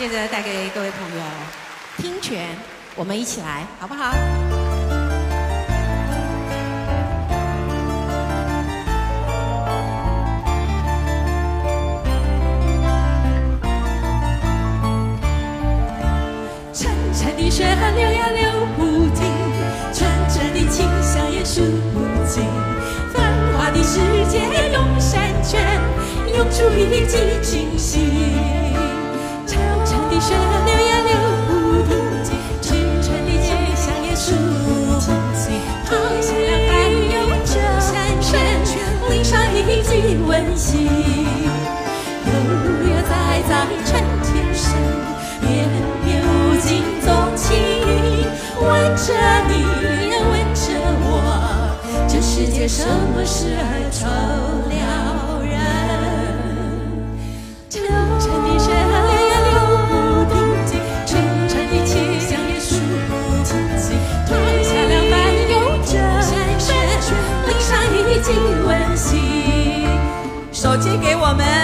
[0.00, 1.22] 接着带给各位朋友
[1.98, 2.56] 听泉，
[2.96, 4.14] 我们一起来，好不好？
[16.72, 19.30] 潺潺的水流呀流不停，
[19.92, 21.60] 纯真的清香也数
[21.92, 22.42] 不尽。
[23.12, 23.22] 繁
[23.52, 24.38] 华的世界
[24.72, 25.60] 涌山泉，
[26.34, 28.39] 涌出一季清新。
[52.40, 53.62] 世界什么时候
[53.92, 55.52] 成了人？
[57.68, 57.82] 沉
[58.18, 58.80] 沉的水流
[59.28, 59.50] 呀流
[60.24, 60.32] 不
[60.64, 61.10] 停，沉
[61.50, 63.12] 沉的情香也数不
[63.44, 63.50] 尽。
[64.24, 64.28] 台
[64.62, 65.14] 下两岸
[65.50, 65.52] 有
[65.84, 66.66] 着山泉，
[67.46, 68.32] 淋上一季
[68.66, 69.06] 温馨。
[70.50, 71.59] 手机给我们。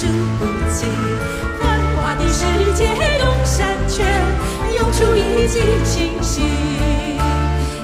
[0.00, 0.06] 数
[0.38, 0.88] 不清，
[1.60, 2.86] 繁华的世界，
[3.18, 4.02] 东山却
[4.74, 6.48] 涌出一季清新。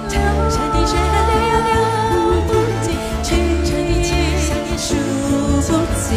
[0.09, 0.17] 潺
[0.49, 1.71] 潺的水流流
[2.49, 2.51] 不
[2.81, 3.29] 尽，潺
[3.67, 4.89] 潺的琴声数
[5.61, 6.09] 不清。